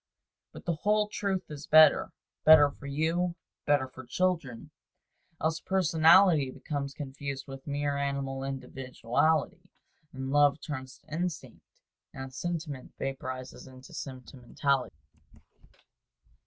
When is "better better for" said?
1.67-2.87